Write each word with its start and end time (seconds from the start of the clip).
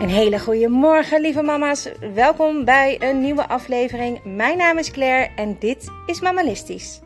Een 0.00 0.08
hele 0.08 0.38
goede 0.38 0.68
morgen, 0.68 1.20
lieve 1.20 1.42
mama's. 1.42 1.88
Welkom 2.14 2.64
bij 2.64 3.02
een 3.02 3.20
nieuwe 3.20 3.48
aflevering. 3.48 4.24
Mijn 4.24 4.58
naam 4.58 4.78
is 4.78 4.90
Claire 4.90 5.34
en 5.36 5.56
dit 5.58 5.88
is 6.06 6.20
Mamalistisch. 6.20 7.00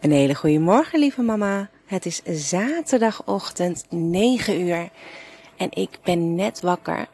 Een 0.00 0.10
hele 0.10 0.34
goede 0.34 0.58
morgen, 0.58 0.98
lieve 0.98 1.22
mama. 1.22 1.70
Het 1.86 2.06
is 2.06 2.22
zaterdagochtend 2.48 3.86
9 3.90 4.60
uur 4.60 4.88
en 5.56 5.68
ik 5.70 5.98
ben 6.02 6.34
net 6.34 6.60
wakker. 6.60 7.08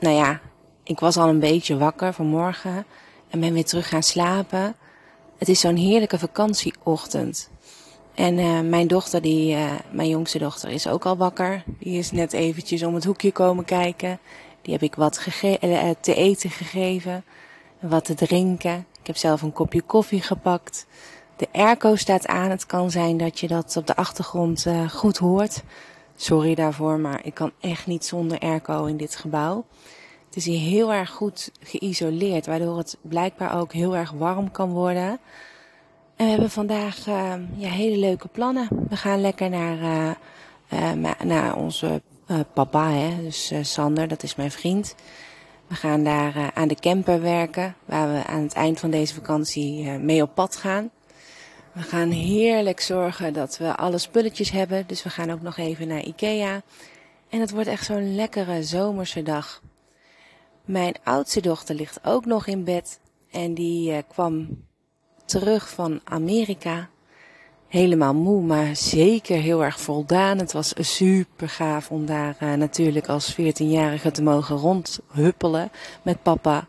Nou 0.00 0.14
ja, 0.14 0.40
ik 0.84 1.00
was 1.00 1.16
al 1.16 1.28
een 1.28 1.40
beetje 1.40 1.76
wakker 1.76 2.12
vanmorgen 2.12 2.86
en 3.30 3.40
ben 3.40 3.52
weer 3.52 3.64
terug 3.64 3.88
gaan 3.88 4.02
slapen. 4.02 4.76
Het 5.38 5.48
is 5.48 5.60
zo'n 5.60 5.76
heerlijke 5.76 6.18
vakantieochtend. 6.18 7.50
En 8.16 8.38
uh, 8.38 8.60
mijn 8.60 8.86
dochter, 8.86 9.22
die, 9.22 9.54
uh, 9.54 9.72
mijn 9.90 10.08
jongste 10.08 10.38
dochter, 10.38 10.70
is 10.70 10.88
ook 10.88 11.06
al 11.06 11.16
wakker. 11.16 11.64
Die 11.78 11.98
is 11.98 12.10
net 12.10 12.32
eventjes 12.32 12.82
om 12.82 12.94
het 12.94 13.04
hoekje 13.04 13.32
komen 13.32 13.64
kijken. 13.64 14.18
Die 14.62 14.72
heb 14.72 14.82
ik 14.82 14.94
wat 14.94 15.26
uh, 15.42 15.90
te 16.00 16.14
eten 16.14 16.50
gegeven, 16.50 17.24
wat 17.80 18.04
te 18.04 18.14
drinken. 18.14 18.86
Ik 19.00 19.06
heb 19.06 19.16
zelf 19.16 19.42
een 19.42 19.52
kopje 19.52 19.82
koffie 19.82 20.22
gepakt. 20.22 20.86
De 21.36 21.48
airco 21.52 21.96
staat 21.96 22.26
aan. 22.26 22.50
Het 22.50 22.66
kan 22.66 22.90
zijn 22.90 23.16
dat 23.16 23.40
je 23.40 23.46
dat 23.48 23.76
op 23.76 23.86
de 23.86 23.96
achtergrond 23.96 24.66
goed 24.90 25.16
hoort. 25.16 25.62
Sorry 26.16 26.54
daarvoor, 26.54 26.98
maar 26.98 27.20
ik 27.24 27.34
kan 27.34 27.52
echt 27.60 27.86
niet 27.86 28.04
zonder 28.04 28.38
airco 28.38 28.84
in 28.84 28.96
dit 28.96 29.16
gebouw. 29.16 29.64
Het 30.26 30.36
is 30.36 30.44
hier 30.44 30.60
heel 30.60 30.92
erg 30.92 31.10
goed 31.10 31.50
geïsoleerd, 31.60 32.46
waardoor 32.46 32.78
het 32.78 32.96
blijkbaar 33.00 33.60
ook 33.60 33.72
heel 33.72 33.96
erg 33.96 34.10
warm 34.10 34.50
kan 34.50 34.70
worden. 34.70 35.18
En 36.16 36.24
we 36.24 36.30
hebben 36.30 36.50
vandaag 36.50 37.06
uh, 37.06 37.34
ja, 37.56 37.68
hele 37.68 37.96
leuke 37.96 38.28
plannen. 38.28 38.68
We 38.88 38.96
gaan 38.96 39.20
lekker 39.20 39.50
naar, 39.50 39.78
uh, 39.78 40.10
uh, 40.72 41.10
naar 41.24 41.56
onze 41.56 42.02
papa, 42.52 42.90
hè? 42.90 43.22
dus 43.22 43.52
Sander, 43.60 44.08
dat 44.08 44.22
is 44.22 44.34
mijn 44.34 44.50
vriend. 44.50 44.94
We 45.66 45.74
gaan 45.74 46.04
daar 46.04 46.50
aan 46.54 46.68
de 46.68 46.74
camper 46.74 47.20
werken, 47.20 47.74
waar 47.84 48.12
we 48.12 48.24
aan 48.24 48.42
het 48.42 48.52
eind 48.52 48.80
van 48.80 48.90
deze 48.90 49.14
vakantie 49.14 49.90
mee 49.90 50.22
op 50.22 50.34
pad 50.34 50.56
gaan. 50.56 50.90
We 51.72 51.82
gaan 51.82 52.10
heerlijk 52.10 52.80
zorgen 52.80 53.32
dat 53.32 53.58
we 53.58 53.76
alle 53.76 53.98
spulletjes 53.98 54.50
hebben, 54.50 54.86
dus 54.86 55.02
we 55.02 55.10
gaan 55.10 55.30
ook 55.30 55.42
nog 55.42 55.56
even 55.56 55.88
naar 55.88 56.04
Ikea. 56.04 56.62
En 57.28 57.40
het 57.40 57.50
wordt 57.50 57.68
echt 57.68 57.84
zo'n 57.84 58.14
lekkere 58.14 58.62
zomerse 58.62 59.22
dag. 59.22 59.62
Mijn 60.64 60.94
oudste 61.04 61.40
dochter 61.40 61.74
ligt 61.74 61.98
ook 62.02 62.24
nog 62.24 62.46
in 62.46 62.64
bed 62.64 63.00
en 63.30 63.54
die 63.54 64.02
kwam 64.02 64.48
terug 65.26 65.68
van 65.70 66.00
Amerika. 66.04 66.88
Helemaal 67.68 68.14
moe, 68.14 68.42
maar 68.42 68.76
zeker 68.76 69.36
heel 69.38 69.64
erg 69.64 69.80
voldaan. 69.80 70.38
Het 70.38 70.52
was 70.52 70.74
super 70.78 71.48
gaaf 71.48 71.90
om 71.90 72.06
daar 72.06 72.36
uh, 72.42 72.52
natuurlijk 72.52 73.08
als 73.08 73.32
14-jarige 73.32 74.10
te 74.10 74.22
mogen 74.22 74.56
rondhuppelen 74.56 75.70
met 76.02 76.22
papa. 76.22 76.66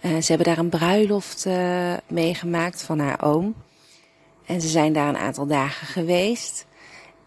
Uh, 0.00 0.10
ze 0.20 0.26
hebben 0.26 0.46
daar 0.46 0.58
een 0.58 0.68
bruiloft 0.68 1.46
uh, 1.46 1.94
meegemaakt 2.08 2.82
van 2.82 2.98
haar 2.98 3.22
oom. 3.22 3.54
En 4.46 4.60
ze 4.60 4.68
zijn 4.68 4.92
daar 4.92 5.08
een 5.08 5.16
aantal 5.16 5.46
dagen 5.46 5.86
geweest. 5.86 6.66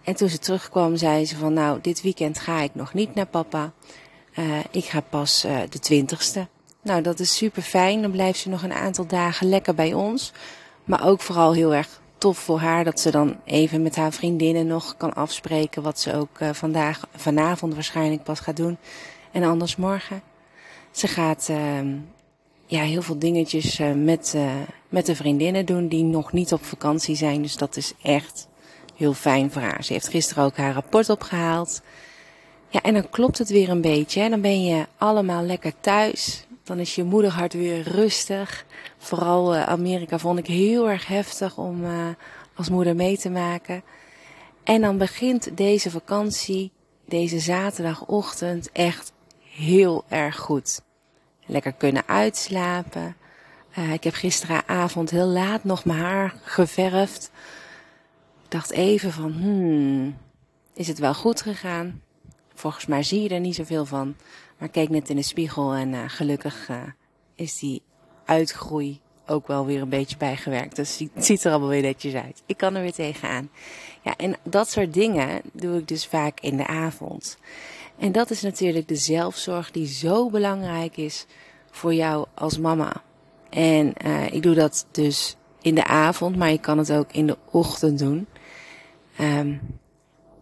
En 0.04 0.16
toen 0.16 0.30
ze 0.30 0.40
terugkwam, 0.40 0.96
zei 0.96 1.26
ze 1.26 1.38
van 1.38 1.54
nou, 1.54 1.80
dit 1.82 2.02
weekend 2.02 2.40
ga 2.40 2.62
ik 2.62 2.76
nog 2.76 2.94
niet 2.94 3.16
naar 3.16 3.26
papa. 3.26 3.72
ik 4.72 4.86
ga 4.86 5.02
pas 5.02 5.42
de 5.70 5.80
twintigste. 5.80 6.48
Nou, 6.84 7.02
dat 7.02 7.20
is 7.20 7.36
super 7.36 7.62
fijn. 7.62 8.02
Dan 8.02 8.12
blijft 8.12 8.40
ze 8.40 8.50
nog 8.50 8.64
een 8.64 8.74
aantal 8.74 9.06
dagen 9.06 9.50
lekker 9.50 9.76
bij 9.76 9.94
ons. 9.94 10.32
Maar 10.84 11.08
ook 11.08 11.22
vooral 11.22 11.54
heel 11.54 11.74
erg 11.74 12.02
tof 12.18 12.38
voor 12.38 12.60
haar 12.60 12.84
dat 12.84 13.00
ze 13.00 13.12
dan 13.12 13.36
even 13.46 13.82
met 13.82 13.96
haar 13.96 14.12
vriendinnen 14.12 14.68
nog 14.68 14.98
kan 14.98 15.14
afspreken 15.14 15.82
wat 15.82 16.00
ze 16.00 16.16
ook 16.16 16.40
uh, 16.40 16.50
vandaag, 16.54 17.08
vanavond 17.16 17.74
waarschijnlijk 17.74 18.24
pas 18.24 18.40
gaat 18.40 18.58
doen. 18.58 18.78
En 19.32 19.44
anders 19.44 19.76
morgen. 19.76 20.22
Ze 20.92 21.08
gaat 21.08 21.48
uh, 21.52 21.58
ja, 22.66 22.82
heel 22.82 23.02
veel 23.02 23.20
dingetjes 23.20 23.80
uh, 23.80 23.92
met, 23.92 24.34
uh, 24.36 24.52
met 24.90 25.06
de 25.06 25.16
vriendinnen 25.16 25.66
doen 25.66 25.88
die 25.88 26.04
nog 26.04 26.32
niet 26.32 26.54
op 26.54 26.66
vakantie 26.66 27.16
zijn. 27.16 27.42
Dus 27.42 27.56
dat 27.56 27.78
is 27.78 27.94
echt 28.02 28.48
heel 28.96 29.14
fijn 29.14 29.52
voor 29.52 29.62
haar. 29.62 29.84
Ze 29.84 29.94
heeft 29.94 30.08
gisteren 30.08 30.44
ook 30.44 30.58
haar 30.58 30.74
rapport 30.74 31.10
opgehaald. 31.10 31.82
Ja, 32.70 32.82
en 32.82 32.94
dan 32.94 33.10
klopt 33.10 33.38
het 33.38 33.50
weer 33.50 33.70
een 33.70 33.82
beetje. 33.82 34.22
Hè? 34.22 34.30
Dan 34.30 34.42
ben 34.42 34.64
je 34.64 34.86
allemaal 34.98 35.44
lekker 35.44 35.74
thuis. 35.80 36.46
Dan 36.64 36.80
is 36.80 36.96
je 36.96 37.04
moederhart 37.04 37.54
weer 37.54 37.82
rustig. 37.82 38.66
Vooral 38.98 39.56
uh, 39.56 39.64
Amerika 39.64 40.20
vond 40.20 40.40
ik 40.40 40.48
heel 40.48 40.90
erg 40.90 41.08
heftig 41.08 41.58
om 41.58 41.84
uh, 41.84 42.08
als 42.56 42.70
moeder 42.70 42.96
mee 42.96 43.18
te 43.18 43.30
maken. 43.30 43.84
En 44.64 44.82
dan 44.82 44.98
begint 44.98 45.58
deze 45.58 45.92
vakantie, 45.92 46.72
deze 47.06 47.40
zaterdagochtend, 47.40 48.72
echt 48.72 49.12
heel 49.40 50.04
erg 50.08 50.38
goed. 50.38 50.82
Lekker 51.46 51.74
kunnen 51.74 52.04
uitslapen. 52.06 53.16
Uh, 53.78 53.94
ik 53.94 54.04
heb 54.04 54.14
gisteravond 54.14 55.10
heel 55.10 55.28
laat 55.28 55.64
nog 55.64 55.86
mijn 55.86 56.00
haar 56.00 56.36
geverfd. 56.44 57.32
Ik 58.44 58.52
dacht 58.52 58.72
even 58.72 59.12
van, 59.12 59.32
hmm, 59.32 60.18
is 60.74 60.88
het 60.88 61.00
wel 61.00 61.14
goed 61.14 61.42
gegaan? 61.42 62.02
Volgens 62.64 62.86
mij 62.86 63.04
zie 63.04 63.22
je 63.22 63.30
er 63.30 63.40
niet 63.40 63.56
zoveel 63.56 63.86
van. 63.86 64.16
Maar 64.58 64.70
keek 64.70 64.90
net 64.90 65.10
in 65.10 65.16
de 65.16 65.22
spiegel 65.22 65.74
en 65.74 65.94
uh, 65.94 66.04
gelukkig 66.08 66.70
uh, 66.70 66.78
is 67.36 67.60
die 67.60 67.82
uitgroei 68.26 69.00
ook 69.26 69.48
wel 69.48 69.66
weer 69.66 69.82
een 69.82 69.90
beetje 69.90 70.18
bijgewerkt. 70.18 70.76
Dus 70.76 71.00
het 71.14 71.26
ziet 71.26 71.44
er 71.44 71.52
allemaal 71.52 71.70
weer 71.70 71.82
netjes 71.82 72.14
uit. 72.14 72.44
Ik 72.46 72.58
kan 72.58 72.76
er 72.76 72.82
weer 72.82 72.94
tegenaan. 72.94 73.50
Ja, 74.02 74.16
en 74.18 74.36
dat 74.44 74.70
soort 74.70 74.94
dingen 74.94 75.42
doe 75.54 75.78
ik 75.78 75.88
dus 75.88 76.06
vaak 76.06 76.40
in 76.40 76.58
de 76.58 76.68
avond. 76.68 77.38
En 77.98 78.12
dat 78.12 78.30
is 78.30 78.42
natuurlijk 78.42 78.88
de 78.88 78.96
zelfzorg 78.96 79.72
die 79.72 79.88
zo 79.88 80.30
belangrijk 80.30 80.98
is 80.98 81.26
voor 81.72 81.94
jou 81.94 82.28
als 82.34 82.58
mama. 82.58 83.04
En 83.50 83.94
uh, 84.06 84.34
ik 84.34 84.44
doe 84.44 84.56
dat 84.56 84.88
dus 84.92 85.36
in 85.62 85.76
de 85.76 85.86
avond, 85.86 86.36
maar 86.36 86.52
je 86.52 86.60
kan 86.60 86.78
het 86.78 86.92
ook 86.92 87.12
in 87.12 87.28
de 87.28 87.38
ochtend 87.52 88.00
doen. 88.00 88.28
Um, 89.20 89.82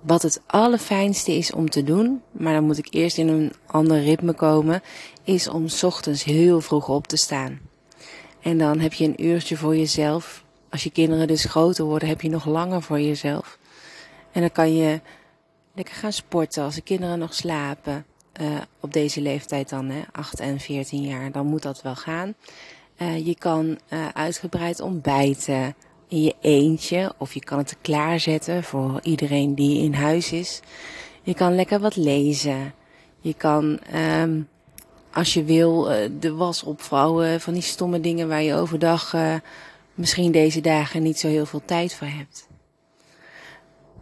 wat 0.01 0.21
het 0.21 0.41
allerfijnste 0.45 1.31
is 1.31 1.51
om 1.51 1.69
te 1.69 1.83
doen, 1.83 2.21
maar 2.31 2.53
dan 2.53 2.63
moet 2.63 2.77
ik 2.77 2.87
eerst 2.89 3.17
in 3.17 3.27
een 3.27 3.53
ander 3.65 4.01
ritme 4.01 4.33
komen, 4.33 4.81
is 5.23 5.47
om 5.47 5.65
ochtends 5.81 6.23
heel 6.23 6.61
vroeg 6.61 6.89
op 6.89 7.07
te 7.07 7.17
staan. 7.17 7.59
En 8.41 8.57
dan 8.57 8.79
heb 8.79 8.93
je 8.93 9.05
een 9.05 9.25
uurtje 9.25 9.57
voor 9.57 9.75
jezelf. 9.75 10.43
Als 10.69 10.83
je 10.83 10.91
kinderen 10.91 11.27
dus 11.27 11.45
groter 11.45 11.85
worden, 11.85 12.07
heb 12.07 12.21
je 12.21 12.29
nog 12.29 12.45
langer 12.45 12.81
voor 12.81 12.99
jezelf. 12.99 13.59
En 14.31 14.41
dan 14.41 14.51
kan 14.51 14.75
je 14.75 15.01
lekker 15.73 15.95
gaan 15.95 16.13
sporten 16.13 16.63
als 16.63 16.75
de 16.75 16.81
kinderen 16.81 17.19
nog 17.19 17.33
slapen. 17.33 18.05
Uh, 18.41 18.61
op 18.79 18.93
deze 18.93 19.21
leeftijd 19.21 19.69
dan, 19.69 19.89
hè, 19.89 20.01
8 20.11 20.39
en 20.39 20.59
14 20.59 21.01
jaar, 21.01 21.31
dan 21.31 21.45
moet 21.45 21.61
dat 21.61 21.81
wel 21.81 21.95
gaan. 21.95 22.33
Uh, 22.97 23.25
je 23.25 23.35
kan 23.35 23.79
uh, 23.89 24.07
uitgebreid 24.13 24.79
ontbijten 24.79 25.75
in 26.11 26.23
je 26.23 26.35
eentje 26.41 27.13
of 27.17 27.33
je 27.33 27.39
kan 27.39 27.57
het 27.57 27.77
klaarzetten 27.81 28.63
voor 28.63 28.99
iedereen 29.03 29.55
die 29.55 29.83
in 29.83 29.93
huis 29.93 30.31
is. 30.31 30.59
Je 31.21 31.33
kan 31.33 31.55
lekker 31.55 31.79
wat 31.79 31.95
lezen. 31.95 32.73
Je 33.19 33.33
kan, 33.33 33.79
um, 34.21 34.47
als 35.13 35.33
je 35.33 35.43
wil, 35.43 35.91
uh, 35.91 36.09
de 36.19 36.33
was 36.33 36.63
opvouwen 36.63 37.41
van 37.41 37.53
die 37.53 37.61
stomme 37.61 37.99
dingen 37.99 38.27
waar 38.27 38.41
je 38.41 38.55
overdag 38.55 39.13
uh, 39.13 39.35
misschien 39.93 40.31
deze 40.31 40.61
dagen 40.61 41.03
niet 41.03 41.19
zo 41.19 41.27
heel 41.27 41.45
veel 41.45 41.61
tijd 41.65 41.93
voor 41.93 42.07
hebt. 42.07 42.47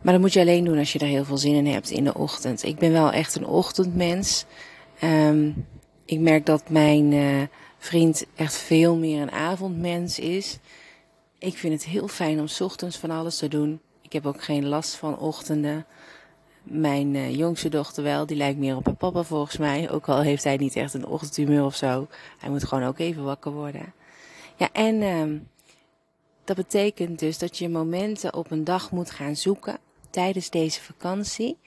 Maar 0.02 0.14
dat 0.14 0.22
moet 0.22 0.34
je 0.34 0.40
alleen 0.40 0.64
doen 0.64 0.78
als 0.78 0.94
je 0.94 1.00
er 1.00 1.08
heel 1.08 1.26
veel 1.26 1.38
zin 1.38 1.56
in 1.56 1.68
hebt 1.68 1.90
in 1.90 2.04
de 2.04 2.14
ochtend. 2.14 2.64
Ik 2.64 2.78
ben 2.78 2.92
wel 2.92 3.12
echt 3.12 3.36
een 3.36 3.46
ochtendmens. 3.46 4.46
Um, 5.04 5.66
ik 6.06 6.20
merk 6.20 6.46
dat 6.46 6.70
mijn 6.70 7.12
uh, 7.12 7.42
vriend 7.78 8.26
echt 8.36 8.56
veel 8.56 8.96
meer 8.96 9.22
een 9.22 9.32
avondmens 9.32 10.20
is. 10.20 10.60
Ik 11.40 11.58
vind 11.58 11.74
het 11.74 11.86
heel 11.86 12.08
fijn 12.08 12.40
om 12.40 12.48
ochtends 12.60 12.98
van 12.98 13.12
alles 13.12 13.38
te 13.38 13.48
doen. 13.48 13.82
Ik 14.02 14.14
heb 14.14 14.26
ook 14.26 14.44
geen 14.44 14.68
last 14.68 14.96
van 14.96 15.18
ochtenden. 15.18 15.86
Mijn 16.64 17.14
uh, 17.14 17.36
jongste 17.36 17.70
dochter 17.70 18.04
wel, 18.04 18.26
die 18.26 18.38
lijkt 18.38 18.60
meer 18.60 18.76
op 18.76 18.86
haar 18.86 18.96
papa 18.96 19.24
volgens 19.24 19.58
mij. 19.58 19.90
Ook 19.92 20.08
al 20.08 20.22
heeft 20.22 20.44
hij 20.44 20.58
niet 20.58 20.76
echt 20.76 20.94
een 20.94 21.06
ochtendhumeur 21.06 21.64
of 21.64 21.76
zo. 21.76 22.08
Hij 22.38 22.50
moet 22.50 22.64
gewoon 22.64 22.84
ook 22.84 23.00
even 23.00 23.24
wakker 23.24 23.52
worden. 23.52 23.94
Ja, 24.56 24.70
en 24.72 25.02
uh, 25.02 25.40
dat 26.44 26.56
betekent 26.56 27.20
dus 27.20 27.38
dat 27.38 27.58
je 27.58 27.70
momenten 27.70 28.34
op 28.34 28.52
een 28.52 28.64
dag 28.64 28.92
moet 28.92 29.12
gaan 29.12 29.36
zoeken 29.36 29.78
tijdens 30.10 30.50
deze 30.50 30.82
vakantie. 30.82 31.58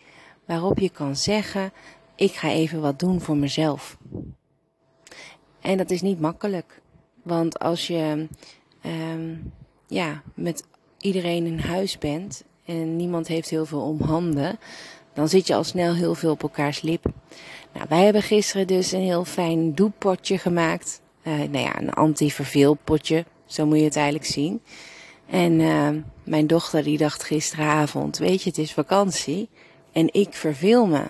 Waarop 0.45 0.79
je 0.79 0.91
kan 0.91 1.17
zeggen, 1.17 1.73
ik 2.15 2.33
ga 2.33 2.51
even 2.51 2.81
wat 2.81 2.99
doen 2.99 3.21
voor 3.21 3.37
mezelf. 3.37 3.99
En 5.61 5.77
dat 5.77 5.91
is 5.91 6.03
niet 6.03 6.21
makkelijk. 6.21 6.81
Want 7.23 7.59
als 7.59 7.87
je 7.87 8.29
um, 8.85 9.53
ja, 9.93 10.23
met 10.35 10.65
iedereen 10.99 11.47
in 11.47 11.59
huis 11.59 11.99
bent 11.99 12.45
en 12.65 12.97
niemand 12.97 13.29
heeft 13.29 13.51
heel 13.51 13.67
veel 13.67 13.81
om 13.81 14.01
handen, 14.01 14.59
dan 15.13 15.29
zit 15.29 15.47
je 15.47 15.55
al 15.55 15.65
snel 15.65 15.95
heel 15.95 16.15
veel 16.15 16.31
op 16.31 16.43
elkaars 16.43 16.83
lip. 16.83 17.05
Nou, 17.73 17.87
wij 17.89 18.05
hebben 18.05 18.23
gisteren 18.23 18.67
dus 18.67 18.93
een 18.93 19.01
heel 19.01 19.25
fijn 19.25 19.75
doeppotje 19.75 20.39
gemaakt. 20.39 21.01
Uh, 21.23 21.35
nou 21.35 21.59
ja, 21.59 21.81
een 21.81 21.93
anti-verveelpotje, 21.93 23.25
zo 23.47 23.67
moet 23.67 23.79
je 23.79 23.85
het 23.85 23.97
eigenlijk 23.97 24.27
zien. 24.27 24.63
En 25.27 25.61
uh, 25.61 25.89
mijn 26.25 26.47
dochter 26.47 26.83
die 26.83 26.99
dacht 26.99 27.23
gisteravond, 27.25 28.19
weet 28.19 28.43
je, 28.43 28.49
het 28.49 28.59
is 28.59 28.73
vakantie 28.73 29.49
en 29.93 30.09
ik 30.13 30.35
verveel 30.35 30.87
me. 30.87 31.07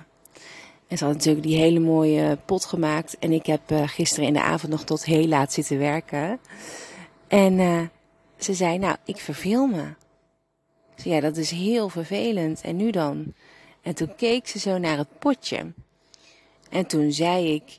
En 0.88 0.98
ze 0.98 1.04
had 1.04 1.14
natuurlijk 1.14 1.46
die 1.46 1.56
hele 1.56 1.80
mooie 1.80 2.38
pot 2.44 2.64
gemaakt. 2.64 3.18
En 3.18 3.32
ik 3.32 3.46
heb 3.46 3.70
uh, 3.70 3.82
gisteren 3.86 4.26
in 4.26 4.32
de 4.32 4.42
avond 4.42 4.72
nog 4.72 4.84
tot 4.84 5.04
heel 5.04 5.26
laat 5.26 5.52
zitten 5.52 5.78
werken. 5.78 6.38
En 7.28 7.90
ze 8.44 8.54
zei, 8.54 8.78
nou, 8.78 8.96
ik 9.04 9.16
verveel 9.16 9.66
me. 9.66 9.94
Ze 10.96 11.08
ja, 11.08 11.20
dat 11.20 11.36
is 11.36 11.50
heel 11.50 11.88
vervelend. 11.88 12.60
En 12.60 12.76
nu 12.76 12.90
dan? 12.90 13.34
En 13.82 13.94
toen 13.94 14.14
keek 14.14 14.48
ze 14.48 14.58
zo 14.58 14.78
naar 14.78 14.98
het 14.98 15.18
potje. 15.18 15.72
En 16.70 16.86
toen 16.86 17.12
zei 17.12 17.54
ik, 17.54 17.78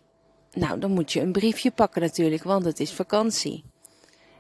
nou, 0.54 0.80
dan 0.80 0.92
moet 0.92 1.12
je 1.12 1.22
een 1.22 1.32
briefje 1.32 1.72
pakken 1.72 2.02
natuurlijk, 2.02 2.44
want 2.44 2.66
het 2.66 2.80
is 2.80 2.94
vakantie. 2.94 3.64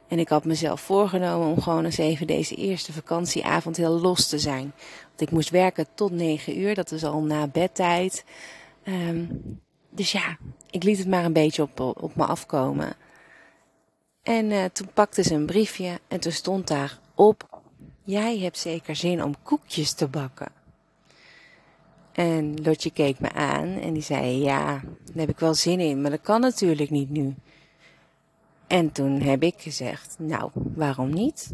En 0.07 0.19
ik 0.19 0.29
had 0.29 0.45
mezelf 0.45 0.81
voorgenomen 0.81 1.47
om 1.47 1.61
gewoon 1.61 1.85
eens 1.85 1.97
even 1.97 2.27
deze 2.27 2.55
eerste 2.55 2.93
vakantieavond 2.93 3.77
heel 3.77 3.99
los 3.99 4.27
te 4.27 4.39
zijn. 4.39 4.73
Want 5.07 5.21
ik 5.21 5.31
moest 5.31 5.49
werken 5.49 5.87
tot 5.95 6.11
negen 6.11 6.59
uur, 6.59 6.75
dat 6.75 6.91
is 6.91 7.03
al 7.03 7.21
na 7.21 7.47
bedtijd. 7.47 8.25
Um, 8.83 9.59
dus 9.89 10.11
ja, 10.11 10.37
ik 10.69 10.83
liet 10.83 10.97
het 10.97 11.07
maar 11.07 11.25
een 11.25 11.33
beetje 11.33 11.61
op, 11.61 11.79
op 11.79 12.15
me 12.15 12.25
afkomen. 12.25 12.95
En 14.23 14.51
uh, 14.51 14.65
toen 14.65 14.89
pakte 14.93 15.23
ze 15.23 15.33
een 15.33 15.45
briefje 15.45 15.99
en 16.07 16.19
toen 16.19 16.31
stond 16.31 16.67
daar 16.67 16.99
op: 17.15 17.61
Jij 18.03 18.37
hebt 18.37 18.57
zeker 18.57 18.95
zin 18.95 19.23
om 19.23 19.35
koekjes 19.43 19.93
te 19.93 20.07
bakken. 20.07 20.51
En 22.11 22.61
Lotje 22.63 22.91
keek 22.91 23.19
me 23.19 23.31
aan 23.31 23.67
en 23.67 23.93
die 23.93 24.03
zei: 24.03 24.37
Ja, 24.37 24.65
daar 24.65 25.15
heb 25.15 25.29
ik 25.29 25.39
wel 25.39 25.53
zin 25.53 25.79
in, 25.79 26.01
maar 26.01 26.11
dat 26.11 26.21
kan 26.21 26.41
natuurlijk 26.41 26.89
niet 26.89 27.09
nu. 27.09 27.35
En 28.67 28.91
toen 28.91 29.21
heb 29.21 29.43
ik 29.43 29.55
gezegd: 29.57 30.15
Nou, 30.19 30.51
waarom 30.53 31.13
niet? 31.13 31.51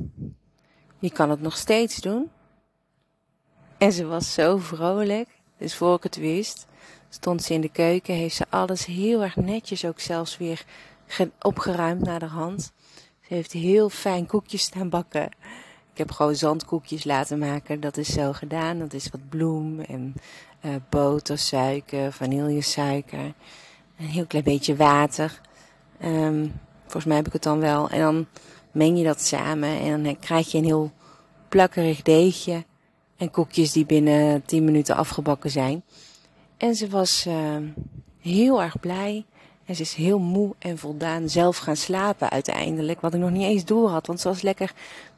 Je 1.00 1.12
kan 1.12 1.30
het 1.30 1.42
nog 1.42 1.58
steeds 1.58 1.98
doen. 1.98 2.30
En 3.78 3.92
ze 3.92 4.06
was 4.06 4.34
zo 4.34 4.58
vrolijk. 4.58 5.28
Dus 5.58 5.76
voor 5.76 5.96
ik 5.96 6.04
het 6.04 6.16
wist, 6.16 6.68
stond 7.10 7.44
ze 7.44 7.54
in 7.54 7.62
de 7.62 7.70
keuken, 7.70 8.14
heeft 8.14 8.36
ze 8.36 8.46
alles 8.50 8.86
heel 8.86 9.24
erg 9.24 9.36
netjes 9.36 9.86
ook 9.86 10.00
zelfs 10.00 10.38
weer 10.38 10.66
opgeruimd 11.42 12.02
naar 12.02 12.20
de 12.20 12.26
hand. 12.26 12.72
Ze 13.28 13.34
heeft 13.34 13.52
heel 13.52 13.90
fijn 13.90 14.26
koekjes 14.26 14.62
staan 14.62 14.90
bakken. 14.90 15.26
Ik 15.92 15.98
heb 15.98 16.12
gewoon 16.12 16.36
zandkoekjes 16.36 17.04
laten 17.04 17.40
maken. 17.40 17.80
Dat 17.80 17.98
is 17.98 18.08
zo 18.08 18.34
gedaan. 18.34 18.80
Dat 18.80 18.94
is 18.94 19.10
wat 19.10 19.30
bloem 19.30 19.80
en 19.80 20.14
uh, 20.62 20.76
boter, 20.90 21.38
suiker, 21.38 22.12
vanillesuiker. 22.12 23.34
Een 23.98 24.06
heel 24.06 24.26
klein 24.26 24.44
beetje 24.44 24.76
water. 24.76 25.42
Um, 26.04 26.60
volgens 26.82 27.06
mij 27.06 27.16
heb 27.16 27.28
ik 27.28 27.34
het 27.34 27.44
dan 27.44 27.60
wel. 27.60 27.90
En 27.90 28.00
dan 28.00 28.28
meng 28.72 28.98
je 28.98 29.04
dat 29.04 29.22
samen 29.22 29.80
en 29.80 30.04
dan 30.04 30.20
krijg 30.20 30.52
je 30.52 30.58
een 30.58 30.64
heel 30.64 30.92
plakkerig 31.50 32.02
deegje. 32.02 32.66
En 33.18 33.32
koekjes 33.32 33.72
die 33.72 33.86
binnen 33.86 34.46
10 34.46 34.64
minuten 34.64 34.96
afgebakken 34.96 35.52
zijn. 35.52 35.84
En 36.58 36.76
ze 36.76 36.90
was 36.90 37.26
uh, 37.28 37.58
heel 38.20 38.62
erg 38.62 38.80
blij. 38.80 39.26
En 39.70 39.76
ze 39.76 39.82
is 39.82 39.94
heel 39.94 40.20
moe 40.20 40.56
en 40.60 40.78
voldaan 40.78 41.30
zelf 41.30 41.58
gaan 41.58 41.76
slapen 41.76 42.30
uiteindelijk. 42.30 43.02
Wat 43.02 43.14
ik 43.14 43.20
nog 43.20 43.30
niet 43.30 43.44
eens 43.44 43.66
door 43.66 43.90
had. 43.90 44.08
Want 44.08 44.20
ze 44.20 44.28
was 44.28 44.42
lekker 44.42 44.74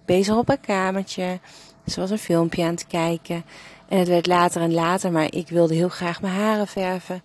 bezig 0.06 0.36
op 0.36 0.48
haar 0.48 0.57
kamertje. 0.57 1.39
Ze 1.86 2.00
was 2.00 2.09
een 2.09 2.18
filmpje 2.18 2.63
aan 2.63 2.74
het 2.74 2.88
kijken. 2.88 3.44
En 3.88 3.98
het 4.00 4.07
werd 4.07 4.27
later 4.27 4.62
en 4.62 4.74
later. 4.74 5.12
Maar 5.12 5.33
ik 5.33 5.50
wilde 5.50 5.74
heel 5.74 5.89
graag 5.89 6.21
mijn 6.21 6.33
haren 6.33 6.68
verven. 6.68 7.21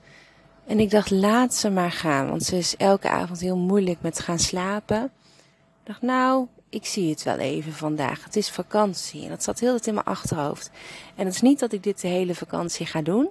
En 0.67 0.81
ik 0.81 0.91
dacht, 0.91 1.11
laat 1.11 1.55
ze 1.55 1.71
maar 1.71 1.93
gaan. 1.93 2.29
Want 2.29 2.43
ze 2.43 2.57
is 2.57 2.77
elke 2.77 3.09
avond 3.09 3.41
heel 3.41 3.57
moeilijk 3.57 3.99
met 4.01 4.19
gaan 4.19 4.39
slapen. 4.39 5.05
Ik 5.05 5.85
dacht, 5.85 6.03
nou, 6.03 6.47
ik 6.69 6.87
zie 6.87 7.11
het 7.11 7.23
wel 7.23 7.39
even 7.39 7.73
vandaag. 7.73 8.25
Het 8.25 8.37
is 8.37 8.51
vakantie. 8.51 9.23
En 9.23 9.29
dat 9.29 9.43
zat 9.43 9.61
heel 9.61 9.75
het 9.75 9.87
in 9.87 9.95
mijn 9.95 10.07
achterhoofd. 10.07 10.71
En 11.15 11.25
het 11.25 11.35
is 11.35 11.43
niet 11.43 11.59
dat 11.59 11.73
ik 11.73 11.83
dit 11.83 12.01
de 12.01 12.09
hele 12.09 12.35
vakantie 12.35 12.87
ga 12.87 13.03
doen. 13.03 13.31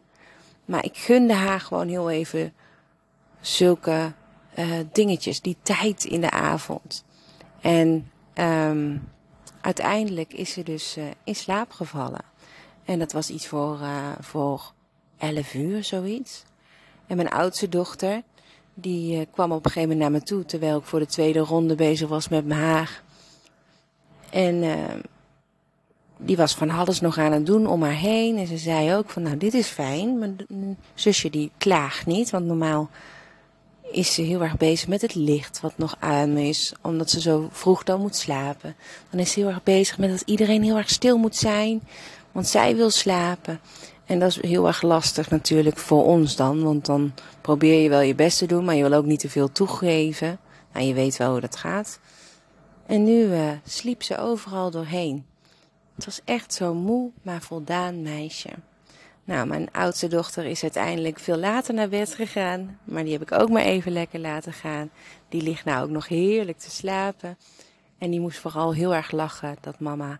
Maar 0.66 0.86
ik 0.86 0.98
gunde 0.98 1.34
haar 1.34 1.60
gewoon 1.60 1.88
heel 1.88 2.10
even 2.10 2.54
zulke 3.48 4.14
uh, 4.60 4.78
dingetjes, 4.92 5.42
die 5.42 5.58
tijd 5.62 6.04
in 6.04 6.22
de 6.22 6.32
avond. 6.32 7.04
En 7.62 8.12
um, 8.34 9.10
uiteindelijk 9.62 10.34
is 10.34 10.52
ze 10.52 10.64
dus 10.64 10.98
uh, 10.98 11.04
in 11.24 11.36
slaap 11.36 11.72
gevallen. 11.72 12.24
En 12.86 13.00
dat 13.00 13.12
was 13.12 13.30
iets 13.30 13.48
voor, 13.48 13.80
uh, 13.82 14.12
voor 14.20 14.72
11 15.18 15.54
uur, 15.54 15.84
zoiets. 15.84 16.44
En 17.08 17.16
mijn 17.16 17.30
oudste 17.30 17.70
dochter, 17.70 18.22
die 18.74 19.26
kwam 19.32 19.52
op 19.52 19.66
een 19.66 19.72
gegeven 19.72 19.90
moment 19.90 20.00
naar 20.00 20.20
me 20.20 20.26
toe, 20.26 20.46
terwijl 20.46 20.78
ik 20.78 20.86
voor 20.86 21.00
de 21.00 21.06
tweede 21.06 21.40
ronde 21.40 21.76
bezig 21.76 22.10
was 22.10 22.28
met 22.28 22.46
mijn 22.46 22.60
haar. 22.60 23.04
En 24.30 24.64
ehm, 24.64 25.00
die 26.18 26.38
was 26.38 26.56
van 26.56 26.70
alles 26.70 27.02
nog 27.02 27.18
aan 27.18 27.32
het 27.32 27.46
doen 27.46 27.68
om 27.68 27.84
haar 27.84 27.92
heen. 27.92 28.38
En 28.38 28.48
ze 28.48 28.58
zei 28.58 28.96
ook 28.96 29.10
van, 29.10 29.22
nou, 29.22 29.38
dit 29.38 29.54
is 29.54 29.68
fijn. 29.68 30.20
Mijn 30.20 30.78
zusje 30.94 31.30
die 31.30 31.52
klaagt 31.58 32.06
niet, 32.06 32.30
want 32.30 32.46
normaal 32.46 32.90
is 33.96 34.14
ze 34.14 34.22
heel 34.22 34.42
erg 34.42 34.58
bezig 34.58 34.88
met 34.88 35.02
het 35.02 35.16
licht 35.16 35.60
wat 35.62 35.78
nog 35.78 35.96
aan 36.00 36.38
is, 36.38 36.74
omdat 36.82 37.10
ze 37.10 37.22
zo 37.22 37.50
vroeg 37.52 37.84
dan 37.84 38.02
moet 38.02 38.16
slapen. 38.16 38.76
Dan 39.10 39.20
is 39.20 39.32
ze 39.32 39.40
heel 39.40 39.50
erg 39.50 39.64
bezig 39.64 39.98
met 39.98 40.10
dat 40.10 40.22
iedereen 40.26 40.64
heel 40.64 40.78
erg 40.78 40.90
stil 40.90 41.18
moet 41.18 41.36
zijn, 41.36 41.82
want 42.32 42.48
zij 42.48 42.76
wil 42.76 42.90
slapen. 42.90 43.60
En 44.06 44.20
dat 44.20 44.30
is 44.30 44.42
heel 44.42 44.68
erg 44.68 44.82
lastig 44.82 45.30
natuurlijk 45.30 45.78
voor 45.78 46.06
ons 46.06 46.36
dan, 46.36 46.64
want 46.64 46.86
dan 46.86 47.14
probeer 47.42 47.82
je 47.82 47.90
wel 47.90 48.02
je 48.02 48.16
best 48.16 48.38
te 48.38 48.46
doen, 48.46 48.66
maar 48.66 48.76
je 48.76 48.90
wil 48.90 48.98
ook 48.98 49.06
niet 49.06 49.20
te 49.20 49.30
veel 49.30 49.52
toegeven. 49.52 50.40
Nou, 50.74 50.86
je 50.86 50.94
weet 50.94 51.18
wel 51.18 51.32
hoe 51.32 51.42
dat 51.42 51.56
gaat. 51.56 52.00
En 52.86 53.04
nu 53.04 53.24
uh, 53.24 53.50
sliep 53.66 54.04
ze 54.04 54.18
overal 54.18 54.72
doorheen. 54.72 55.26
Het 55.96 56.06
was 56.06 56.22
echt 56.26 56.54
zo'n 56.54 56.78
moe, 56.78 57.12
maar 57.22 57.42
voldaan 57.42 58.02
meisje. 58.02 58.50
Nou, 59.26 59.48
mijn 59.48 59.72
oudste 59.72 60.08
dochter 60.08 60.46
is 60.46 60.64
uiteindelijk 60.64 61.20
veel 61.20 61.38
later 61.38 61.74
naar 61.74 61.90
bed 61.90 62.14
gegaan. 62.14 62.80
Maar 62.84 63.04
die 63.04 63.14
heb 63.14 63.22
ik 63.22 63.32
ook 63.32 63.50
maar 63.50 63.64
even 63.64 63.92
lekker 63.92 64.20
laten 64.20 64.54
gaan. 64.54 64.90
Die 65.30 65.42
ligt 65.42 65.66
nou 65.66 65.84
ook 65.84 65.90
nog 65.90 66.08
heerlijk 66.08 66.58
te 66.58 66.72
slapen. 66.72 67.38
En 67.98 68.10
die 68.12 68.20
moest 68.20 68.40
vooral 68.40 68.74
heel 68.74 68.96
erg 68.96 69.12
lachen 69.12 69.58
dat 69.62 69.80
mama 69.80 70.20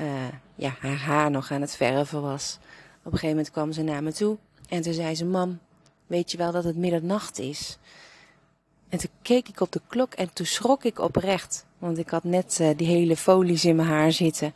uh, 0.00 0.06
ja, 0.54 0.74
haar 0.78 0.96
haar 0.96 1.30
nog 1.30 1.50
aan 1.50 1.60
het 1.60 1.76
verven 1.76 2.22
was. 2.22 2.58
Op 2.98 3.04
een 3.04 3.18
gegeven 3.18 3.28
moment 3.28 3.50
kwam 3.50 3.72
ze 3.72 3.82
naar 3.82 4.02
me 4.02 4.12
toe. 4.12 4.36
En 4.68 4.82
toen 4.82 4.92
zei 4.92 5.14
ze, 5.14 5.24
mam, 5.24 5.58
weet 6.06 6.30
je 6.30 6.36
wel 6.36 6.52
dat 6.52 6.64
het 6.64 6.76
middernacht 6.76 7.38
is? 7.38 7.78
En 8.88 8.98
toen 8.98 9.10
keek 9.22 9.48
ik 9.48 9.60
op 9.60 9.72
de 9.72 9.80
klok 9.86 10.12
en 10.12 10.32
toen 10.32 10.46
schrok 10.46 10.84
ik 10.84 10.98
oprecht. 10.98 11.66
Want 11.78 11.98
ik 11.98 12.08
had 12.08 12.24
net 12.24 12.58
uh, 12.60 12.68
die 12.76 12.86
hele 12.86 13.16
folies 13.16 13.64
in 13.64 13.76
mijn 13.76 13.88
haar 13.88 14.12
zitten. 14.12 14.52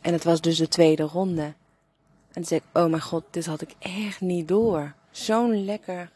En 0.00 0.12
het 0.12 0.24
was 0.24 0.40
dus 0.40 0.56
de 0.56 0.68
tweede 0.68 1.02
ronde. 1.02 1.54
En 2.36 2.42
toen 2.42 2.44
zei 2.44 2.60
ik, 2.60 2.82
oh 2.82 2.90
mijn 2.90 3.02
god, 3.02 3.24
dit 3.30 3.46
had 3.46 3.60
ik 3.60 3.74
echt 3.78 4.20
niet 4.20 4.48
door. 4.48 4.94
Zo'n 5.10 5.64
lekker, 5.64 6.10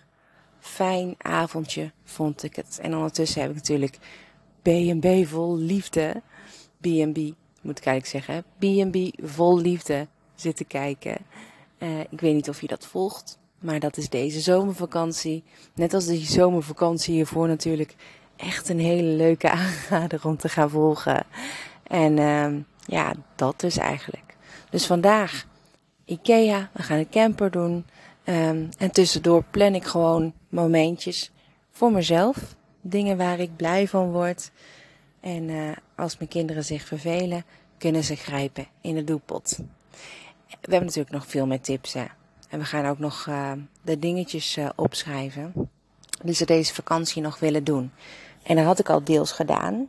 fijn 0.58 1.14
avondje 1.18 1.92
vond 2.04 2.42
ik 2.42 2.56
het. 2.56 2.78
En 2.82 2.94
ondertussen 2.94 3.40
heb 3.40 3.50
ik 3.50 3.56
natuurlijk 3.56 3.98
B&B 4.62 5.26
vol 5.26 5.56
liefde. 5.56 6.22
B&B, 6.80 7.16
moet 7.60 7.78
ik 7.78 7.86
eigenlijk 7.86 8.06
zeggen. 8.06 8.44
B&B 8.58 9.26
vol 9.28 9.58
liefde 9.58 10.06
zitten 10.34 10.66
kijken. 10.66 11.16
Uh, 11.78 12.00
ik 12.00 12.20
weet 12.20 12.34
niet 12.34 12.48
of 12.48 12.60
je 12.60 12.66
dat 12.66 12.86
volgt. 12.86 13.38
Maar 13.58 13.80
dat 13.80 13.96
is 13.96 14.08
deze 14.08 14.40
zomervakantie. 14.40 15.44
Net 15.74 15.94
als 15.94 16.06
die 16.06 16.26
zomervakantie 16.26 17.14
hiervoor 17.14 17.48
natuurlijk. 17.48 17.94
Echt 18.36 18.68
een 18.68 18.80
hele 18.80 19.08
leuke 19.08 19.50
aanrader 19.50 20.26
om 20.26 20.36
te 20.36 20.48
gaan 20.48 20.70
volgen. 20.70 21.26
En 21.82 22.16
uh, 22.16 22.62
ja, 22.86 23.12
dat 23.36 23.60
dus 23.60 23.76
eigenlijk. 23.76 24.36
Dus 24.70 24.86
vandaag 24.86 25.48
Ikea, 26.11 26.71
we 26.73 26.83
gaan 26.83 26.99
een 26.99 27.09
camper 27.09 27.50
doen. 27.50 27.87
Um, 28.25 28.69
en 28.79 28.90
tussendoor 28.93 29.45
plan 29.50 29.75
ik 29.75 29.85
gewoon 29.85 30.33
momentjes 30.49 31.31
voor 31.71 31.93
mezelf. 31.93 32.55
Dingen 32.81 33.17
waar 33.17 33.38
ik 33.38 33.57
blij 33.57 33.88
van 33.88 34.11
word. 34.11 34.50
En 35.21 35.49
uh, 35.49 35.71
als 35.97 36.19
mijn 36.19 36.31
kinderen 36.31 36.64
zich 36.64 36.85
vervelen, 36.85 37.45
kunnen 37.79 38.05
ze 38.05 38.14
grijpen 38.14 38.67
in 38.81 38.95
de 38.95 39.05
doelpot. 39.05 39.59
We 40.47 40.57
hebben 40.61 40.85
natuurlijk 40.85 41.14
nog 41.14 41.26
veel 41.26 41.47
meer 41.47 41.61
tips. 41.61 41.93
Hè? 41.93 42.05
En 42.49 42.59
we 42.59 42.64
gaan 42.64 42.87
ook 42.87 42.99
nog 42.99 43.26
uh, 43.29 43.52
de 43.83 43.99
dingetjes 43.99 44.57
uh, 44.57 44.69
opschrijven. 44.76 45.71
Die 46.23 46.35
ze 46.35 46.45
deze 46.45 46.75
vakantie 46.75 47.23
nog 47.23 47.38
willen 47.38 47.64
doen. 47.64 47.93
En 48.43 48.57
dat 48.57 48.64
had 48.64 48.79
ik 48.79 48.88
al 48.88 49.05
deels 49.05 49.33
gedaan. 49.33 49.88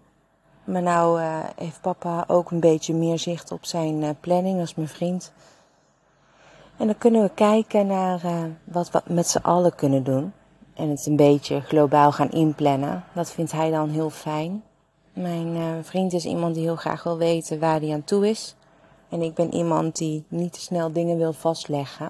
Maar 0.64 0.82
nou 0.82 1.22
heeft 1.56 1.82
papa 1.82 2.24
ook 2.28 2.52
een 2.52 2.60
beetje 2.60 2.94
meer 2.94 3.20
zicht 3.20 3.52
op 3.52 3.66
zijn 3.66 4.20
planning 4.20 4.60
als 4.60 4.76
mijn 4.76 4.88
vriend. 4.88 5.34
En 6.78 6.86
dan 6.86 6.98
kunnen 6.98 7.22
we 7.22 7.32
kijken 7.34 7.88
naar 7.88 8.26
uh, 8.26 8.44
wat 8.64 8.92
we 8.92 9.02
met 9.06 9.28
z'n 9.28 9.38
allen 9.38 9.76
kunnen 9.76 10.04
doen. 10.04 10.34
En 10.74 10.90
het 10.90 11.06
een 11.06 11.16
beetje 11.16 11.62
globaal 11.62 12.12
gaan 12.12 12.32
inplannen. 12.32 13.04
Dat 13.14 13.32
vindt 13.32 13.52
hij 13.52 13.72
dan 13.72 13.90
heel 13.90 14.10
fijn. 14.10 14.64
Mijn 15.14 15.86
vriend 15.86 16.14
is 16.14 16.26
iemand 16.26 16.56
die 16.56 16.64
heel 16.64 16.76
graag 16.76 17.04
wil 17.04 17.18
weten 17.18 17.60
waar 17.60 17.80
hij 17.80 17.94
aan 17.94 18.04
toe 18.04 18.30
is. 18.30 18.56
En 19.10 19.22
ik 19.22 19.34
ben 19.34 19.54
iemand 19.54 19.98
die 19.98 20.26
niet 20.28 20.54
te 20.54 20.60
snel 20.60 20.92
dingen 20.92 21.18
wil 21.18 21.34
vastleggen. 21.34 22.10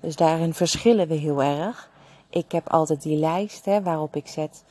Dus 0.00 0.16
daarin 0.16 0.54
verschillen 0.54 1.08
we 1.08 1.14
heel 1.14 1.42
erg. 1.42 1.90
Ik 2.30 2.52
heb 2.52 2.68
altijd 2.68 3.02
die 3.02 3.16
lijst 3.16 3.64
hè, 3.64 3.82
waarop 3.82 4.16
ik 4.16 4.26
zet. 4.26 4.64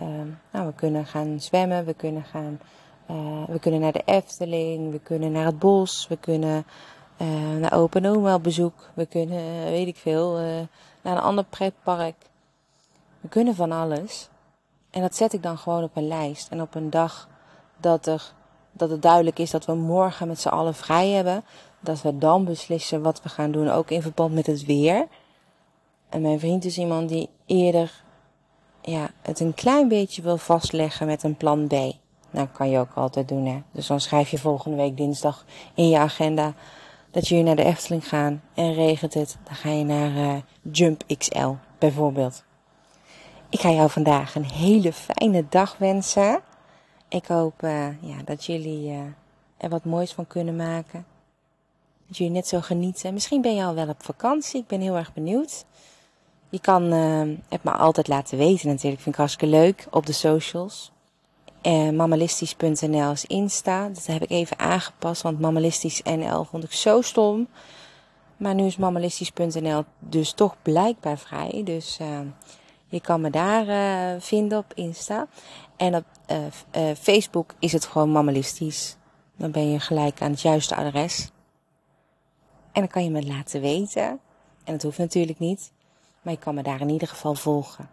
Uh, 0.00 0.06
nou, 0.52 0.66
we 0.66 0.72
kunnen 0.74 1.06
gaan 1.06 1.40
zwemmen, 1.40 1.84
we 1.84 1.94
kunnen 1.94 2.24
gaan 2.24 2.60
we 3.46 3.58
kunnen 3.60 3.80
naar 3.80 3.92
de 3.92 4.02
Efteling, 4.04 4.90
we 4.90 4.98
kunnen 4.98 5.32
naar 5.32 5.44
het 5.44 5.58
bos, 5.58 6.06
we 6.08 6.16
kunnen 6.16 6.64
uh, 7.18 7.56
naar 7.60 7.72
Open 7.72 8.06
Oma 8.06 8.38
bezoek, 8.38 8.90
we 8.94 9.06
kunnen, 9.06 9.64
weet 9.64 9.86
ik 9.86 9.96
veel, 9.96 10.40
uh, 10.40 10.46
naar 11.02 11.16
een 11.16 11.22
ander 11.22 11.44
pretpark. 11.44 12.14
We 13.20 13.28
kunnen 13.28 13.54
van 13.54 13.72
alles. 13.72 14.28
En 14.90 15.00
dat 15.00 15.16
zet 15.16 15.32
ik 15.32 15.42
dan 15.42 15.58
gewoon 15.58 15.82
op 15.82 15.96
een 15.96 16.08
lijst. 16.08 16.48
En 16.48 16.60
op 16.60 16.74
een 16.74 16.90
dag 16.90 17.28
dat, 17.76 18.06
er, 18.06 18.32
dat 18.72 18.90
het 18.90 19.02
duidelijk 19.02 19.38
is 19.38 19.50
dat 19.50 19.64
we 19.64 19.74
morgen 19.74 20.28
met 20.28 20.40
z'n 20.40 20.48
allen 20.48 20.74
vrij 20.74 21.08
hebben, 21.08 21.44
dat 21.80 22.02
we 22.02 22.18
dan 22.18 22.44
beslissen 22.44 23.02
wat 23.02 23.22
we 23.22 23.28
gaan 23.28 23.50
doen, 23.50 23.70
ook 23.70 23.90
in 23.90 24.02
verband 24.02 24.34
met 24.34 24.46
het 24.46 24.64
weer. 24.64 25.06
En 26.08 26.20
mijn 26.20 26.40
vriend 26.40 26.64
is 26.64 26.78
iemand 26.78 27.08
die 27.08 27.28
eerder 27.46 28.02
ja, 28.80 29.10
het 29.22 29.40
een 29.40 29.54
klein 29.54 29.88
beetje 29.88 30.22
wil 30.22 30.36
vastleggen 30.36 31.06
met 31.06 31.22
een 31.22 31.36
plan 31.36 31.66
B. 31.66 31.72
Nou, 32.30 32.46
kan 32.52 32.70
je 32.70 32.78
ook 32.78 32.94
altijd 32.94 33.28
doen, 33.28 33.46
hè. 33.46 33.62
Dus 33.72 33.86
dan 33.86 34.00
schrijf 34.00 34.30
je 34.30 34.38
volgende 34.38 34.76
week 34.76 34.96
dinsdag 34.96 35.44
in 35.74 35.88
je 35.88 35.98
agenda 35.98 36.54
dat 37.12 37.28
jullie 37.28 37.44
naar 37.44 37.56
de 37.56 37.64
Efteling 37.64 38.08
gaan. 38.08 38.42
En 38.54 38.74
regent 38.74 39.14
het, 39.14 39.38
dan 39.44 39.54
ga 39.54 39.70
je 39.70 39.84
naar 39.84 40.10
uh, 40.10 40.36
Jump 40.72 41.04
XL, 41.18 41.50
bijvoorbeeld. 41.78 42.44
Ik 43.48 43.60
ga 43.60 43.70
jou 43.70 43.90
vandaag 43.90 44.34
een 44.34 44.50
hele 44.50 44.92
fijne 44.92 45.44
dag 45.48 45.76
wensen. 45.78 46.40
Ik 47.08 47.26
hoop 47.26 47.62
uh, 47.62 48.02
ja, 48.02 48.16
dat 48.24 48.44
jullie 48.44 48.90
uh, 48.90 49.00
er 49.56 49.68
wat 49.68 49.84
moois 49.84 50.12
van 50.12 50.26
kunnen 50.26 50.56
maken. 50.56 51.06
Dat 52.06 52.16
jullie 52.16 52.32
net 52.32 52.48
zo 52.48 52.60
genieten. 52.60 53.12
Misschien 53.12 53.40
ben 53.40 53.54
je 53.54 53.64
al 53.64 53.74
wel 53.74 53.88
op 53.88 54.02
vakantie. 54.02 54.60
Ik 54.60 54.66
ben 54.66 54.80
heel 54.80 54.96
erg 54.96 55.12
benieuwd. 55.12 55.64
Je 56.48 56.60
kan 56.60 56.82
het 57.48 57.62
me 57.62 57.70
altijd 57.70 58.08
laten 58.08 58.38
weten 58.38 58.68
natuurlijk. 58.68 59.02
Vind 59.02 59.14
ik 59.14 59.20
hartstikke 59.20 59.56
leuk 59.56 59.86
op 59.90 60.06
de 60.06 60.12
socials. 60.12 60.92
Uh, 61.62 61.90
mammalistisch.nl 61.90 63.10
is 63.10 63.24
Insta. 63.24 63.88
Dat 63.88 64.06
heb 64.06 64.22
ik 64.22 64.30
even 64.30 64.58
aangepast, 64.58 65.22
want 65.22 65.40
mammalistisch.nl 65.40 66.44
vond 66.44 66.64
ik 66.64 66.72
zo 66.72 67.00
stom. 67.00 67.48
Maar 68.36 68.54
nu 68.54 68.64
is 68.64 68.76
mammalistisch.nl 68.76 69.84
dus 69.98 70.32
toch 70.32 70.56
blijkbaar 70.62 71.18
vrij. 71.18 71.62
Dus 71.64 71.98
uh, 72.00 72.20
je 72.88 73.00
kan 73.00 73.20
me 73.20 73.30
daar 73.30 73.66
uh, 73.66 74.20
vinden 74.20 74.58
op 74.58 74.72
Insta. 74.74 75.26
En 75.76 75.94
op 75.94 76.04
Facebook 76.98 77.54
is 77.58 77.72
het 77.72 77.84
gewoon 77.84 78.10
mammalistisch. 78.10 78.96
Dan 79.36 79.50
ben 79.50 79.70
je 79.70 79.80
gelijk 79.80 80.22
aan 80.22 80.30
het 80.30 80.40
juiste 80.40 80.76
adres. 80.76 81.30
En 82.72 82.80
dan 82.80 82.88
kan 82.88 83.04
je 83.04 83.10
me 83.10 83.26
laten 83.26 83.60
weten. 83.60 84.20
En 84.64 84.72
dat 84.72 84.82
hoeft 84.82 84.98
natuurlijk 84.98 85.38
niet. 85.38 85.72
Maar 86.22 86.32
je 86.32 86.38
kan 86.38 86.54
me 86.54 86.62
daar 86.62 86.80
in 86.80 86.88
ieder 86.88 87.08
geval 87.08 87.34
volgen. 87.34 87.88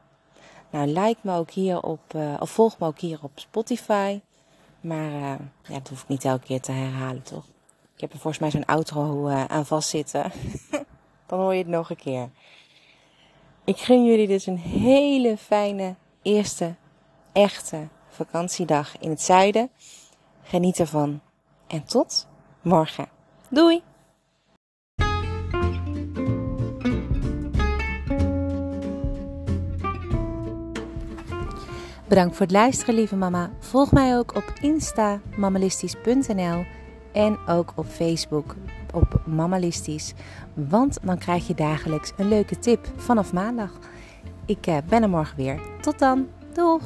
Nou, 0.69 0.87
like 0.87 1.19
me 1.21 1.35
ook 1.35 1.51
hier 1.51 1.81
op, 1.81 2.13
uh, 2.15 2.33
of 2.39 2.49
volg 2.49 2.79
me 2.79 2.85
ook 2.85 2.99
hier 2.99 3.19
op 3.21 3.31
Spotify. 3.35 4.21
Maar 4.81 5.11
uh, 5.11 5.21
ja, 5.63 5.73
dat 5.73 5.87
hoef 5.87 6.01
ik 6.01 6.07
niet 6.07 6.25
elke 6.25 6.45
keer 6.45 6.61
te 6.61 6.71
herhalen, 6.71 7.23
toch? 7.23 7.45
Ik 7.95 8.01
heb 8.01 8.13
er 8.13 8.19
volgens 8.19 8.41
mij 8.41 8.51
zo'n 8.51 8.65
outro 8.65 9.27
uh, 9.27 9.45
aan 9.45 9.65
vastzitten. 9.65 10.31
Dan 11.27 11.39
hoor 11.39 11.53
je 11.53 11.59
het 11.59 11.67
nog 11.67 11.89
een 11.89 11.95
keer. 11.95 12.29
Ik 13.63 13.77
gun 13.77 14.05
jullie 14.05 14.27
dus 14.27 14.45
een 14.45 14.57
hele 14.57 15.37
fijne 15.37 15.95
eerste 16.21 16.75
echte 17.31 17.87
vakantiedag 18.09 18.97
in 18.99 19.09
het 19.09 19.21
zuiden. 19.21 19.69
Geniet 20.43 20.79
ervan. 20.79 21.21
En 21.67 21.83
tot 21.83 22.27
morgen. 22.61 23.07
Doei! 23.49 23.88
Bedankt 32.09 32.35
voor 32.35 32.45
het 32.45 32.55
luisteren, 32.55 32.95
lieve 32.95 33.15
mama. 33.15 33.49
Volg 33.59 33.91
mij 33.91 34.17
ook 34.17 34.35
op 34.35 34.53
Insta, 34.61 35.19
mammalistisch.nl 35.37 36.65
en 37.11 37.37
ook 37.47 37.73
op 37.75 37.85
Facebook 37.85 38.55
op 38.93 39.21
Mammalistisch. 39.25 40.13
Want 40.53 40.97
dan 41.03 41.17
krijg 41.17 41.47
je 41.47 41.53
dagelijks 41.53 42.11
een 42.17 42.27
leuke 42.27 42.59
tip 42.59 42.87
vanaf 42.95 43.33
maandag. 43.33 43.71
Ik 44.45 44.67
ben 44.87 45.03
er 45.03 45.09
morgen 45.09 45.37
weer. 45.37 45.61
Tot 45.81 45.99
dan. 45.99 46.27
Doeg! 46.53 46.81